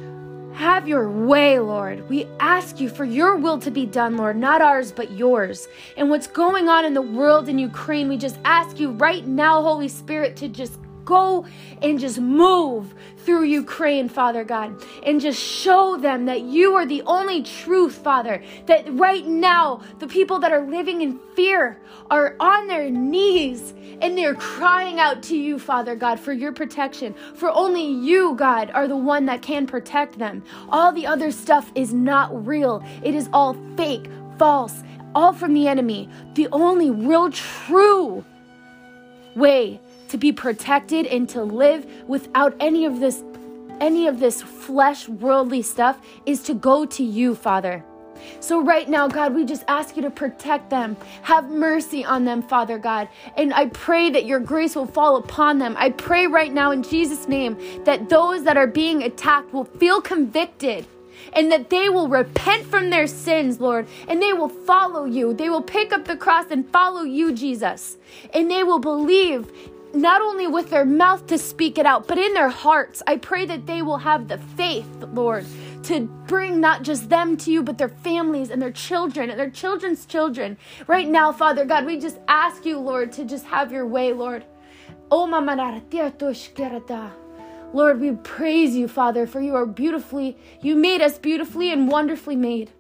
have 0.61 0.87
your 0.87 1.09
way, 1.09 1.59
Lord. 1.59 2.07
We 2.11 2.27
ask 2.39 2.81
you 2.81 2.91
for 2.91 3.07
your 3.07 3.37
will 3.37 3.59
to 3.61 3.71
be 3.71 3.87
done, 3.87 4.19
Lord, 4.19 4.37
not 4.37 4.61
ours, 4.61 4.93
but 4.93 5.11
yours. 5.11 5.69
And 5.97 6.11
what's 6.11 6.27
going 6.27 6.69
on 6.69 6.85
in 6.85 6.93
the 6.93 7.01
world 7.01 7.49
in 7.49 7.59
Ukraine, 7.59 8.11
we 8.11 8.19
just 8.19 8.39
ask 8.45 8.79
you 8.79 8.91
right 8.91 9.27
now, 9.27 9.63
Holy 9.63 9.89
Spirit, 9.89 10.37
to 10.37 10.49
just 10.49 10.79
go 11.05 11.47
and 11.83 11.99
just 11.99 12.21
move 12.21 12.95
through 13.19 13.45
Ukraine, 13.45 14.09
Father 14.09 14.45
God, 14.45 14.83
and 15.05 15.21
just 15.21 15.41
show 15.41 15.97
them 15.97 16.27
that 16.27 16.43
you 16.43 16.75
are 16.75 16.87
the 16.87 17.03
only 17.03 17.43
truth, 17.43 17.97
Father. 17.97 18.43
That 18.67 18.87
right 18.95 19.27
now, 19.27 19.83
the 19.99 20.07
people 20.07 20.39
that 20.41 20.53
are 20.53 20.67
living 20.67 21.03
in 21.03 21.19
fear 21.35 21.79
are 22.11 22.37
on 22.41 22.67
their 22.67 22.91
knees 22.91 23.75
and 24.01 24.17
they're 24.17 24.35
crying 24.35 24.99
out 24.99 25.23
to 25.25 25.37
you, 25.37 25.59
Father 25.59 25.95
God, 25.95 26.19
for 26.19 26.33
your 26.33 26.53
protection. 26.53 27.15
For 27.35 27.51
only 27.51 27.87
you, 27.87 28.35
God, 28.35 28.71
are 28.71 28.89
the 28.89 28.97
one 28.97 29.27
that 29.27 29.43
can 29.43 29.67
protect 29.67 30.19
them. 30.19 30.43
All 30.71 30.93
the 30.93 31.07
other 31.07 31.31
stuff 31.31 31.71
is 31.75 31.93
not 31.93 32.47
real, 32.47 32.83
it 33.03 33.15
is 33.15 33.29
all 33.33 33.57
fake, 33.77 34.07
false, 34.39 34.83
all 35.15 35.33
from 35.33 35.55
the 35.55 35.69
enemy. 35.69 36.09
The 36.35 36.49
only 36.53 36.91
real, 36.91 37.31
true 37.31 38.25
way 39.37 39.81
to 40.11 40.19
be 40.19 40.33
protected 40.33 41.07
and 41.07 41.29
to 41.31 41.43
live 41.43 41.87
without 42.07 42.55
any 42.61 42.85
of 42.85 43.01
this 43.01 43.23
any 43.81 44.07
of 44.07 44.21
this 44.21 44.43
flesh 44.43 45.09
worldly 45.09 45.63
stuff 45.63 45.99
is 46.27 46.43
to 46.43 46.53
go 46.53 46.85
to 46.85 47.03
you, 47.03 47.35
Father. 47.35 47.83
So, 48.41 48.61
right 48.61 48.89
now, 48.89 49.09
God, 49.09 49.35
we 49.35 49.45
just 49.47 49.65
ask 49.69 49.97
you 49.97 50.03
to 50.03 50.11
protect 50.11 50.69
them. 50.69 50.97
Have 51.23 51.51
mercy 51.51 52.05
on 52.05 52.25
them, 52.25 52.43
Father 52.43 52.79
God. 52.79 53.09
And 53.37 53.55
I 53.55 53.67
pray 53.67 54.11
that 54.11 54.27
your 54.27 54.41
grace 54.41 54.77
will 54.77 54.87
fall 54.87 55.17
upon 55.17 55.59
them. 55.59 55.75
I 55.79 55.91
pray 55.91 56.27
right 56.27 56.53
now 56.53 56.71
in 56.71 56.83
Jesus' 56.83 57.29
name 57.29 57.57
that 57.85 58.11
those 58.11 58.45
that 58.45 58.59
are 58.59 58.67
being 58.67 59.03
attacked 59.03 59.53
will 59.55 59.65
feel 59.65 60.03
convicted 60.03 60.87
and 61.33 61.51
that 61.53 61.71
they 61.71 61.89
will 61.89 62.09
repent 62.09 62.67
from 62.67 62.91
their 62.91 63.07
sins, 63.07 63.61
Lord, 63.61 63.87
and 64.09 64.21
they 64.21 64.33
will 64.33 64.49
follow 64.49 65.05
you. 65.05 65.33
They 65.33 65.49
will 65.49 65.63
pick 65.63 65.93
up 65.93 66.05
the 66.05 66.17
cross 66.17 66.47
and 66.51 66.69
follow 66.71 67.03
you, 67.03 67.33
Jesus. 67.33 67.97
And 68.35 68.51
they 68.51 68.65
will 68.65 68.79
believe 68.79 69.51
not 69.95 70.23
only 70.23 70.47
with 70.47 70.71
their 70.71 70.85
mouth 70.85 71.27
to 71.27 71.39
speak 71.39 71.79
it 71.79 71.87
out, 71.87 72.07
but 72.07 72.19
in 72.19 72.35
their 72.35 72.49
hearts. 72.49 73.03
I 73.07 73.17
pray 73.17 73.47
that 73.47 73.67
they 73.67 73.83
will 73.83 73.99
have 73.99 74.29
the 74.29 74.39
faith, 74.39 74.89
Lord, 75.13 75.47
to 75.85 76.07
bring 76.27 76.61
not 76.61 76.83
just 76.83 77.09
them 77.09 77.37
to 77.39 77.51
you, 77.51 77.63
but 77.63 77.79
their 77.79 77.89
families 77.89 78.51
and 78.51 78.61
their 78.61 78.71
children 78.73 79.31
and 79.31 79.39
their 79.39 79.51
children's 79.51 80.07
children. 80.07 80.57
Right 80.87 81.09
now, 81.09 81.33
Father 81.33 81.65
God, 81.65 81.87
we 81.87 81.99
just 81.99 82.19
ask 82.29 82.65
you, 82.65 82.79
Lord, 82.79 83.13
to 83.13 83.25
just 83.25 83.47
have 83.47 83.73
your 83.73 83.87
way, 83.87 84.13
Lord. 84.13 84.45
Oh, 85.11 85.27
Lord, 87.73 88.01
we 88.01 88.13
praise 88.13 88.77
you, 88.77 88.89
Father, 88.89 89.27
for 89.27 89.41
you 89.41 89.55
are 89.55 89.67
beautifully, 89.67 90.37
you 90.61 90.77
made 90.77 91.01
us 91.01 91.19
beautifully 91.19 91.73
and 91.73 91.89
wonderfully 91.89 92.37
made. 92.37 92.71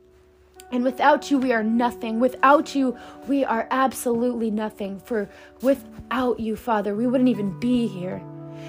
And 0.73 0.85
without 0.85 1.31
you, 1.31 1.39
we 1.39 1.53
are 1.53 1.65
nothing. 1.65 2.21
Without 2.21 2.75
you, 2.75 2.97
we 3.27 3.45
are 3.45 3.67
absolutely 3.71 4.51
nothing. 4.51 5.01
For 5.01 5.29
without 5.63 6.39
you, 6.39 6.55
Father, 6.57 6.95
we 6.95 7.07
wouldn't 7.07 7.29
even 7.29 7.59
be 7.59 7.87
here. 7.89 8.23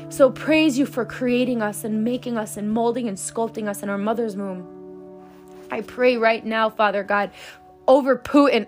So 0.10 0.32
praise 0.32 0.78
you 0.80 0.86
for 0.86 1.06
creating 1.06 1.62
us 1.62 1.84
and 1.84 2.04
making 2.04 2.38
us 2.38 2.58
and 2.58 2.72
molding 2.72 3.08
and 3.08 3.18
sculpting 3.18 3.68
us 3.68 3.84
in 3.84 3.90
our 3.90 3.98
mother's 3.98 4.36
womb. 4.36 4.66
I 5.70 5.82
pray 5.82 6.18
right 6.18 6.46
now, 6.46 6.70
Father 6.70 7.04
God, 7.04 7.32
over 7.88 8.18
Putin. 8.18 8.68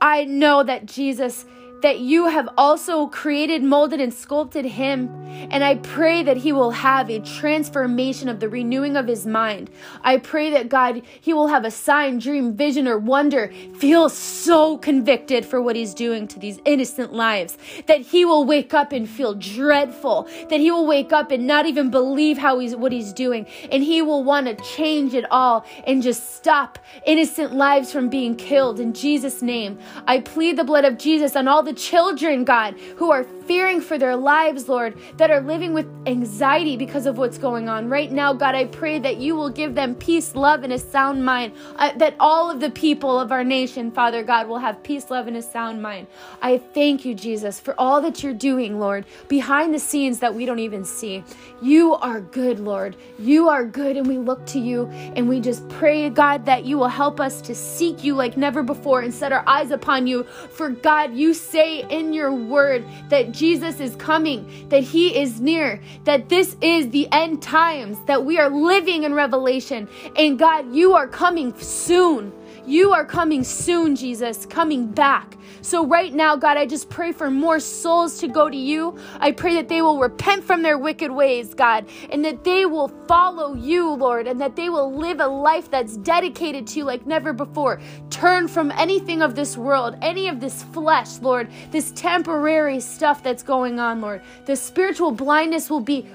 I 0.00 0.24
know 0.24 0.62
that 0.62 0.86
Jesus 0.86 1.46
that 1.84 2.00
you 2.00 2.28
have 2.28 2.48
also 2.56 3.06
created, 3.08 3.62
molded, 3.62 4.00
and 4.00 4.14
sculpted 4.14 4.64
him. 4.64 5.10
And 5.50 5.62
I 5.62 5.74
pray 5.74 6.22
that 6.22 6.38
he 6.38 6.50
will 6.50 6.70
have 6.70 7.10
a 7.10 7.18
transformation 7.20 8.30
of 8.30 8.40
the 8.40 8.48
renewing 8.48 8.96
of 8.96 9.06
his 9.06 9.26
mind. 9.26 9.68
I 10.00 10.16
pray 10.16 10.48
that 10.50 10.70
God, 10.70 11.02
he 11.20 11.34
will 11.34 11.48
have 11.48 11.66
a 11.66 11.70
sign, 11.70 12.20
dream, 12.20 12.56
vision, 12.56 12.88
or 12.88 12.96
wonder, 12.96 13.52
feel 13.78 14.08
so 14.08 14.78
convicted 14.78 15.44
for 15.44 15.60
what 15.60 15.76
he's 15.76 15.92
doing 15.92 16.26
to 16.28 16.38
these 16.38 16.58
innocent 16.64 17.12
lives, 17.12 17.58
that 17.86 18.00
he 18.00 18.24
will 18.24 18.44
wake 18.44 18.72
up 18.72 18.92
and 18.92 19.06
feel 19.06 19.34
dreadful, 19.34 20.26
that 20.48 20.60
he 20.60 20.70
will 20.70 20.86
wake 20.86 21.12
up 21.12 21.30
and 21.30 21.46
not 21.46 21.66
even 21.66 21.90
believe 21.90 22.38
how 22.38 22.58
he's 22.60 22.74
what 22.74 22.92
he's 22.92 23.12
doing, 23.12 23.46
and 23.70 23.82
he 23.82 24.00
will 24.00 24.24
want 24.24 24.46
to 24.46 24.54
change 24.64 25.12
it 25.12 25.30
all 25.30 25.66
and 25.86 26.02
just 26.02 26.34
stop 26.36 26.78
innocent 27.04 27.52
lives 27.52 27.92
from 27.92 28.08
being 28.08 28.36
killed. 28.36 28.80
In 28.80 28.94
Jesus' 28.94 29.42
name, 29.42 29.78
I 30.06 30.20
plead 30.20 30.56
the 30.56 30.64
blood 30.64 30.86
of 30.86 30.96
Jesus 30.96 31.36
on 31.36 31.46
all 31.46 31.62
the 31.62 31.73
children, 31.74 32.44
God, 32.44 32.74
who 32.96 33.10
are 33.10 33.24
fearing 33.46 33.80
for 33.80 33.98
their 33.98 34.16
lives, 34.16 34.68
Lord, 34.68 34.96
that 35.16 35.30
are 35.30 35.40
living 35.40 35.74
with 35.74 35.86
anxiety 36.06 36.76
because 36.76 37.06
of 37.06 37.18
what's 37.18 37.38
going 37.38 37.68
on. 37.68 37.88
Right 37.88 38.10
now, 38.10 38.32
God, 38.32 38.54
I 38.54 38.66
pray 38.66 38.98
that 38.98 39.18
you 39.18 39.36
will 39.36 39.50
give 39.50 39.74
them 39.74 39.94
peace, 39.94 40.34
love, 40.34 40.64
and 40.64 40.72
a 40.72 40.78
sound 40.78 41.24
mind, 41.24 41.52
uh, 41.76 41.92
that 41.98 42.14
all 42.18 42.50
of 42.50 42.60
the 42.60 42.70
people 42.70 43.18
of 43.20 43.32
our 43.32 43.44
nation, 43.44 43.90
Father 43.90 44.22
God, 44.22 44.48
will 44.48 44.58
have 44.58 44.82
peace, 44.82 45.10
love, 45.10 45.26
and 45.26 45.36
a 45.36 45.42
sound 45.42 45.82
mind. 45.82 46.06
I 46.42 46.58
thank 46.58 47.04
you, 47.04 47.14
Jesus, 47.14 47.60
for 47.60 47.74
all 47.78 48.00
that 48.02 48.22
you're 48.22 48.34
doing, 48.34 48.78
Lord, 48.80 49.04
behind 49.28 49.74
the 49.74 49.78
scenes 49.78 50.18
that 50.20 50.34
we 50.34 50.46
don't 50.46 50.58
even 50.58 50.84
see. 50.84 51.24
You 51.62 51.94
are 51.94 52.20
good, 52.20 52.60
Lord. 52.60 52.96
You 53.18 53.48
are 53.48 53.64
good, 53.64 53.96
and 53.96 54.06
we 54.06 54.18
look 54.18 54.44
to 54.46 54.58
you 54.58 54.86
and 55.16 55.28
we 55.28 55.40
just 55.40 55.68
pray, 55.68 56.08
God, 56.10 56.46
that 56.46 56.64
you 56.64 56.78
will 56.78 56.88
help 56.88 57.20
us 57.20 57.40
to 57.42 57.54
seek 57.54 58.04
you 58.04 58.14
like 58.14 58.36
never 58.36 58.62
before 58.62 59.00
and 59.00 59.12
set 59.12 59.32
our 59.32 59.44
eyes 59.46 59.70
upon 59.70 60.06
you. 60.06 60.24
For 60.24 60.70
God, 60.70 61.14
you 61.14 61.34
say 61.34 61.86
in 61.90 62.12
your 62.12 62.32
word 62.32 62.84
that 63.08 63.32
Jesus 63.34 63.80
is 63.80 63.96
coming, 63.96 64.68
that 64.68 64.82
he 64.82 65.20
is 65.20 65.40
near, 65.40 65.80
that 66.04 66.28
this 66.28 66.56
is 66.60 66.90
the 66.90 67.08
end 67.12 67.42
times, 67.42 67.98
that 68.06 68.24
we 68.24 68.38
are 68.38 68.48
living 68.48 69.02
in 69.02 69.12
Revelation. 69.12 69.88
And 70.16 70.38
God, 70.38 70.74
you 70.74 70.94
are 70.94 71.08
coming 71.08 71.52
soon. 71.58 72.32
You 72.66 72.92
are 72.92 73.04
coming 73.04 73.44
soon, 73.44 73.94
Jesus, 73.94 74.46
coming 74.46 74.86
back. 74.86 75.36
So, 75.60 75.86
right 75.86 76.12
now, 76.12 76.36
God, 76.36 76.56
I 76.56 76.66
just 76.66 76.90
pray 76.90 77.12
for 77.12 77.30
more 77.30 77.60
souls 77.60 78.18
to 78.20 78.28
go 78.28 78.50
to 78.50 78.56
you. 78.56 78.98
I 79.18 79.32
pray 79.32 79.54
that 79.54 79.68
they 79.68 79.82
will 79.82 79.98
repent 79.98 80.44
from 80.44 80.62
their 80.62 80.78
wicked 80.78 81.10
ways, 81.10 81.54
God, 81.54 81.86
and 82.10 82.24
that 82.24 82.44
they 82.44 82.66
will 82.66 82.88
follow 83.06 83.54
you, 83.54 83.90
Lord, 83.90 84.26
and 84.26 84.40
that 84.40 84.56
they 84.56 84.68
will 84.68 84.94
live 84.94 85.20
a 85.20 85.26
life 85.26 85.70
that's 85.70 85.96
dedicated 85.98 86.66
to 86.68 86.78
you 86.80 86.84
like 86.84 87.06
never 87.06 87.32
before. 87.32 87.80
Turn 88.10 88.48
from 88.48 88.70
anything 88.72 89.22
of 89.22 89.34
this 89.34 89.56
world, 89.56 89.96
any 90.02 90.28
of 90.28 90.40
this 90.40 90.62
flesh, 90.64 91.18
Lord, 91.20 91.48
this 91.70 91.92
temporary 91.92 92.80
stuff 92.80 93.22
that's 93.22 93.42
going 93.42 93.78
on, 93.78 94.00
Lord. 94.00 94.22
The 94.46 94.56
spiritual 94.56 95.12
blindness 95.12 95.70
will 95.70 95.80
be 95.80 96.06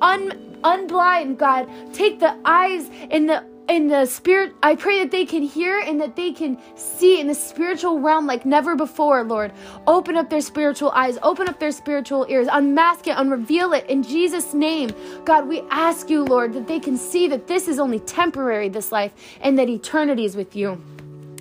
un- 0.00 0.58
unblind, 0.64 1.38
God. 1.38 1.68
Take 1.92 2.20
the 2.20 2.36
eyes 2.44 2.90
and 3.10 3.28
the 3.28 3.44
in 3.68 3.86
the 3.86 4.06
spirit 4.06 4.54
i 4.62 4.74
pray 4.74 4.98
that 5.00 5.10
they 5.10 5.24
can 5.26 5.42
hear 5.42 5.78
and 5.80 6.00
that 6.00 6.16
they 6.16 6.32
can 6.32 6.58
see 6.74 7.20
in 7.20 7.26
the 7.26 7.34
spiritual 7.34 8.00
realm 8.00 8.26
like 8.26 8.46
never 8.46 8.74
before 8.74 9.22
lord. 9.24 9.52
Open 9.86 10.16
up 10.16 10.30
their 10.30 10.40
spiritual 10.40 10.90
eyes 10.90 11.18
open 11.22 11.48
up 11.48 11.60
their 11.60 11.72
spiritual 11.72 12.26
ears 12.28 12.48
unmask 12.50 13.06
it 13.06 13.16
unreveal 13.16 13.72
it 13.72 13.86
in 13.86 14.02
jesus 14.02 14.54
name. 14.54 14.90
God 15.24 15.46
we 15.46 15.60
ask 15.70 16.08
you 16.08 16.24
lord 16.24 16.54
that 16.54 16.66
they 16.66 16.80
can 16.80 16.96
see 16.96 17.28
that 17.28 17.46
this 17.46 17.68
is 17.68 17.78
only 17.78 18.00
temporary 18.00 18.68
this 18.68 18.90
life 18.90 19.12
and 19.40 19.58
that 19.58 19.68
eternity 19.68 20.24
is 20.24 20.36
with 20.36 20.56
you. 20.56 20.80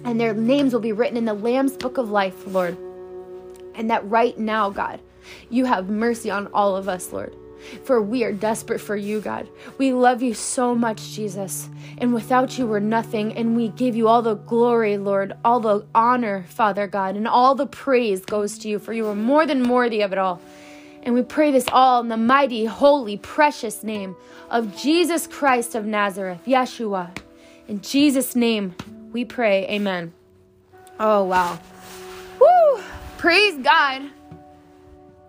And 0.04 0.20
their 0.20 0.34
names 0.34 0.74
will 0.74 0.80
be 0.80 0.92
written 0.92 1.18
in 1.18 1.26
the 1.26 1.34
lamb's 1.34 1.76
book 1.78 1.98
of 1.98 2.10
life 2.10 2.46
lord. 2.48 2.78
And 3.76 3.90
that 3.90 4.08
right 4.10 4.38
now 4.38 4.70
god 4.70 5.00
you 5.50 5.66
have 5.66 5.90
mercy 5.90 6.30
on 6.30 6.48
all 6.48 6.76
of 6.76 6.90
us 6.90 7.14
lord 7.14 7.34
for 7.84 8.02
we 8.02 8.24
are 8.24 8.32
desperate 8.32 8.80
for 8.80 8.96
you, 8.96 9.22
God. 9.22 9.48
We 9.78 9.94
love 9.94 10.22
you 10.22 10.34
so 10.34 10.76
much, 10.76 11.12
Jesus. 11.12 11.70
And 11.98 12.14
without 12.14 12.58
you, 12.58 12.68
we're 12.68 12.80
nothing. 12.80 13.36
And 13.38 13.56
we 13.56 13.70
give 13.70 13.96
you 13.96 14.08
all 14.08 14.22
the 14.22 14.36
glory, 14.36 14.98
Lord, 14.98 15.34
all 15.44 15.60
the 15.60 15.86
honor, 15.94 16.46
Father 16.50 16.88
God, 16.88 17.16
and 17.16 17.28
all 17.28 17.56
the 17.56 17.68
praise 17.68 18.24
goes 18.26 18.58
to 18.60 18.70
you, 18.70 18.80
for 18.80 18.94
you 18.94 19.08
are 19.08 19.16
more 19.16 19.46
than 19.46 19.70
worthy 19.70 20.02
of 20.02 20.12
it 20.12 20.18
all. 20.18 20.42
And 21.04 21.16
we 21.16 21.24
pray 21.24 21.52
this 21.52 21.68
all 21.72 22.02
in 22.02 22.10
the 22.10 22.18
mighty, 22.18 22.66
holy, 22.66 23.18
precious 23.18 23.84
name 23.84 24.16
of 24.50 24.76
Jesus 24.76 25.26
Christ 25.28 25.76
of 25.76 25.86
Nazareth, 25.86 26.42
Yeshua. 26.46 27.18
In 27.68 27.82
Jesus' 27.82 28.36
name 28.36 28.76
we 29.12 29.24
pray. 29.26 29.66
Amen. 29.68 30.14
Oh, 31.00 31.24
wow. 31.24 31.60
Woo! 32.40 32.84
Praise 33.18 33.58
God. 33.64 34.04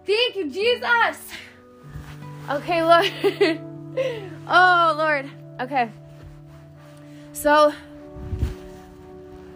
Thank 0.06 0.36
you, 0.36 0.50
Jesus. 0.50 1.32
Okay, 2.50 2.82
Lord. 2.82 3.60
oh, 4.48 4.94
Lord. 4.96 5.30
Okay. 5.60 5.90
So, 7.32 7.74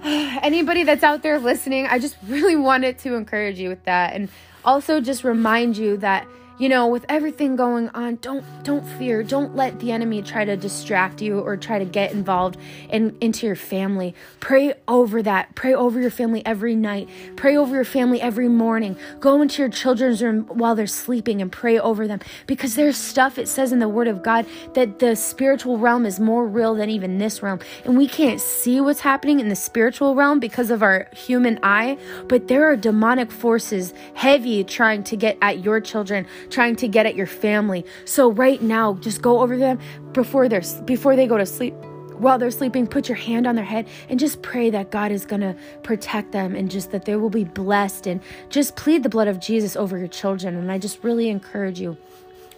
anybody 0.04 0.84
that's 0.84 1.02
out 1.02 1.22
there 1.22 1.38
listening, 1.38 1.86
I 1.86 1.98
just 1.98 2.16
really 2.28 2.56
wanted 2.56 2.98
to 2.98 3.14
encourage 3.14 3.58
you 3.58 3.70
with 3.70 3.82
that 3.84 4.14
and 4.14 4.28
also 4.64 5.00
just 5.00 5.24
remind 5.24 5.76
you 5.76 5.96
that 5.98 6.26
you 6.62 6.68
know 6.68 6.86
with 6.86 7.04
everything 7.08 7.56
going 7.56 7.88
on 7.88 8.16
don't 8.16 8.44
don't 8.62 8.86
fear. 8.86 9.24
Don't 9.24 9.56
let 9.56 9.80
the 9.80 9.90
enemy 9.90 10.22
try 10.22 10.44
to 10.44 10.56
distract 10.56 11.20
you 11.20 11.40
or 11.40 11.56
try 11.56 11.80
to 11.80 11.84
get 11.84 12.12
involved 12.12 12.56
in 12.88 13.16
into 13.20 13.46
your 13.46 13.56
family. 13.56 14.14
Pray 14.38 14.74
over 14.86 15.22
that. 15.24 15.56
Pray 15.56 15.74
over 15.74 16.00
your 16.00 16.10
family 16.10 16.44
every 16.46 16.76
night. 16.76 17.08
Pray 17.34 17.56
over 17.56 17.74
your 17.74 17.84
family 17.84 18.20
every 18.20 18.48
morning. 18.48 18.96
Go 19.18 19.42
into 19.42 19.60
your 19.60 19.70
children's 19.70 20.22
room 20.22 20.44
while 20.44 20.76
they're 20.76 20.86
sleeping 20.86 21.42
and 21.42 21.50
pray 21.50 21.80
over 21.80 22.06
them. 22.06 22.20
Because 22.46 22.76
there's 22.76 22.96
stuff 22.96 23.38
it 23.38 23.48
says 23.48 23.72
in 23.72 23.80
the 23.80 23.88
word 23.88 24.06
of 24.06 24.22
god 24.22 24.46
that 24.74 25.00
the 25.00 25.16
spiritual 25.16 25.78
realm 25.78 26.06
is 26.06 26.20
more 26.20 26.46
real 26.46 26.76
than 26.76 26.90
even 26.90 27.18
this 27.18 27.42
realm. 27.42 27.58
And 27.84 27.96
we 27.96 28.06
can't 28.06 28.40
see 28.40 28.80
what's 28.80 29.00
happening 29.00 29.40
in 29.40 29.48
the 29.48 29.56
spiritual 29.56 30.14
realm 30.14 30.38
because 30.38 30.70
of 30.70 30.82
our 30.82 31.08
human 31.12 31.58
eye 31.64 31.98
but 32.28 32.48
there 32.48 32.70
are 32.70 32.76
demonic 32.76 33.30
forces 33.30 33.92
heavy 34.14 34.62
trying 34.64 35.02
to 35.04 35.16
get 35.16 35.36
at 35.42 35.64
your 35.64 35.80
children 35.80 36.26
trying 36.52 36.76
to 36.76 36.88
get 36.88 37.06
at 37.06 37.16
your 37.16 37.26
family. 37.26 37.84
So 38.04 38.30
right 38.30 38.62
now, 38.62 38.94
just 38.94 39.22
go 39.22 39.40
over 39.40 39.56
them 39.56 39.78
before 40.12 40.48
they're 40.48 40.62
before 40.84 41.16
they 41.16 41.26
go 41.26 41.38
to 41.38 41.46
sleep 41.46 41.74
while 42.22 42.38
they're 42.38 42.52
sleeping, 42.52 42.86
put 42.86 43.08
your 43.08 43.16
hand 43.16 43.46
on 43.46 43.56
their 43.56 43.64
head 43.64 43.88
and 44.08 44.18
just 44.18 44.42
pray 44.42 44.70
that 44.70 44.90
God 44.90 45.10
is 45.10 45.26
going 45.26 45.40
to 45.40 45.56
protect 45.82 46.30
them 46.30 46.54
and 46.54 46.70
just 46.70 46.92
that 46.92 47.04
they 47.04 47.16
will 47.16 47.30
be 47.30 47.44
blessed 47.44 48.06
and 48.06 48.20
just 48.48 48.76
plead 48.76 49.02
the 49.02 49.08
blood 49.08 49.28
of 49.28 49.40
Jesus 49.40 49.74
over 49.76 49.98
your 49.98 50.08
children. 50.08 50.54
And 50.56 50.70
I 50.70 50.78
just 50.78 51.02
really 51.02 51.28
encourage 51.28 51.80
you 51.80 51.96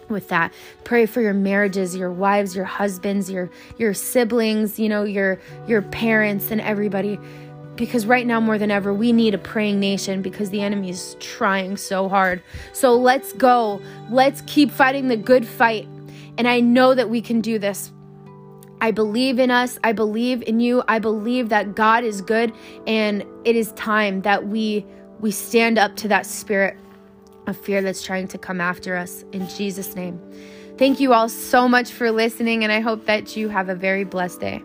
with 0.07 0.27
that 0.27 0.53
pray 0.83 1.07
for 1.07 1.19
your 1.19 1.33
marriages 1.33 1.95
your 1.95 2.11
wives 2.11 2.55
your 2.55 2.65
husbands 2.65 3.27
your 3.27 3.49
your 3.79 3.91
siblings 3.91 4.77
you 4.77 4.87
know 4.87 5.03
your 5.03 5.39
your 5.67 5.81
parents 5.81 6.51
and 6.51 6.61
everybody 6.61 7.17
because 7.75 8.05
right 8.05 8.25
now 8.25 8.39
more 8.39 8.57
than 8.57 8.71
ever 8.71 8.93
we 8.93 9.11
need 9.11 9.33
a 9.33 9.37
praying 9.37 9.79
nation 9.79 10.21
because 10.21 10.49
the 10.49 10.61
enemy 10.61 10.89
is 10.89 11.15
trying 11.19 11.77
so 11.77 12.07
hard 12.09 12.41
so 12.73 12.95
let's 12.95 13.33
go 13.33 13.81
let's 14.09 14.41
keep 14.47 14.71
fighting 14.71 15.07
the 15.07 15.17
good 15.17 15.45
fight 15.45 15.87
and 16.37 16.47
i 16.47 16.59
know 16.59 16.93
that 16.93 17.09
we 17.09 17.21
can 17.21 17.41
do 17.41 17.59
this 17.59 17.91
I 18.81 18.91
believe 18.91 19.39
in 19.39 19.51
us. 19.51 19.79
I 19.83 19.93
believe 19.93 20.43
in 20.43 20.59
you. 20.59 20.83
I 20.87 20.99
believe 20.99 21.49
that 21.49 21.75
God 21.75 22.03
is 22.03 22.21
good 22.21 22.53
and 22.85 23.25
it 23.43 23.55
is 23.55 23.71
time 23.73 24.21
that 24.21 24.47
we 24.47 24.85
we 25.21 25.31
stand 25.31 25.79
up 25.79 25.95
to 25.95 26.07
that 26.09 26.25
spirit 26.25 26.77
of 27.47 27.57
fear 27.57 27.81
that's 27.81 28.03
trying 28.03 28.27
to 28.27 28.37
come 28.37 28.59
after 28.59 28.95
us 28.95 29.23
in 29.31 29.47
Jesus 29.47 29.95
name. 29.95 30.19
Thank 30.77 30.99
you 30.99 31.13
all 31.13 31.29
so 31.29 31.69
much 31.69 31.91
for 31.91 32.11
listening 32.11 32.63
and 32.63 32.71
I 32.71 32.81
hope 32.81 33.05
that 33.05 33.37
you 33.37 33.47
have 33.49 33.69
a 33.69 33.75
very 33.75 34.03
blessed 34.03 34.41
day. 34.41 34.63